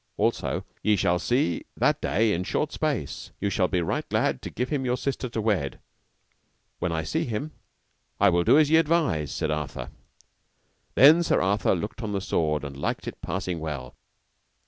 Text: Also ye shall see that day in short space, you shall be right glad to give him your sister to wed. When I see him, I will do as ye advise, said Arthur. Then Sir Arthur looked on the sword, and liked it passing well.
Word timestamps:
Also 0.17 0.65
ye 0.81 0.95
shall 0.95 1.19
see 1.19 1.63
that 1.77 2.01
day 2.01 2.33
in 2.33 2.43
short 2.43 2.71
space, 2.71 3.29
you 3.39 3.51
shall 3.51 3.67
be 3.67 3.81
right 3.83 4.09
glad 4.09 4.41
to 4.41 4.49
give 4.49 4.69
him 4.69 4.83
your 4.83 4.97
sister 4.97 5.29
to 5.29 5.39
wed. 5.39 5.79
When 6.79 6.91
I 6.91 7.03
see 7.03 7.23
him, 7.25 7.51
I 8.19 8.29
will 8.29 8.43
do 8.43 8.57
as 8.57 8.71
ye 8.71 8.77
advise, 8.77 9.31
said 9.31 9.51
Arthur. 9.51 9.91
Then 10.95 11.21
Sir 11.21 11.39
Arthur 11.39 11.75
looked 11.75 12.01
on 12.01 12.13
the 12.13 12.19
sword, 12.19 12.63
and 12.63 12.75
liked 12.75 13.07
it 13.07 13.21
passing 13.21 13.59
well. 13.59 13.93